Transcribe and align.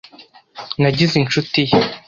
Nagize 0.81 1.15
inshuti 1.17 1.61
ye. 1.69 1.75